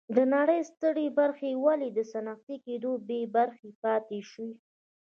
د 0.15 0.17
نړۍ 0.35 0.61
سترې 0.71 1.07
برخې 1.19 1.51
ولې 1.65 1.89
له 1.95 2.03
صنعتي 2.11 2.55
کېدو 2.65 2.91
بې 3.07 3.21
برخې 3.35 3.69
پاتې 3.83 4.19
شوې. 4.31 4.53